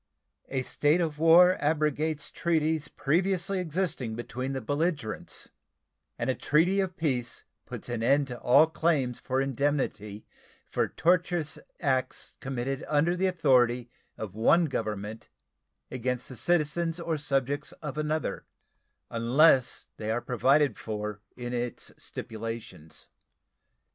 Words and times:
A 0.49 0.63
state 0.63 0.99
of 0.99 1.19
war 1.19 1.57
abrogates 1.61 2.31
treaties 2.31 2.87
previously 2.87 3.59
existing 3.59 4.15
between 4.15 4.53
the 4.53 4.59
belligerents 4.59 5.49
and 6.17 6.27
a 6.27 6.33
treaty 6.33 6.79
of 6.79 6.97
peace 6.97 7.43
puts 7.67 7.87
an 7.87 8.01
end 8.01 8.25
to 8.29 8.39
all 8.39 8.65
claims 8.65 9.19
for 9.19 9.39
indemnity 9.39 10.25
for 10.67 10.89
tortious 10.89 11.59
acts 11.79 12.33
committed 12.39 12.83
under 12.87 13.15
the 13.15 13.27
authority 13.27 13.91
of 14.17 14.33
one 14.33 14.65
government 14.65 15.29
against 15.91 16.27
the 16.29 16.35
citizens 16.35 16.99
or 16.99 17.15
subjects 17.19 17.71
of 17.73 17.95
another 17.95 18.47
unless 19.11 19.87
they 19.97 20.09
are 20.09 20.19
provided 20.19 20.79
for 20.79 21.21
in 21.37 21.53
its 21.53 21.91
stipulations. 21.99 23.07